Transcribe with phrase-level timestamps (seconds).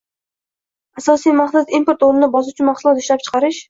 [1.03, 3.59] Asosiy maqsad import o‘rnini bosuvchi mahsulot ishlab chiqarish